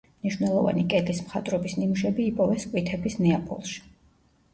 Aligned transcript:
მნიშვნელოვანი 0.25 0.85
კედლის 0.93 1.19
მხატვრობის 1.25 1.75
ნიმუშები 1.81 2.25
იპოვეს 2.31 2.65
სკვითების 2.67 3.19
ნეაპოლში. 3.21 3.77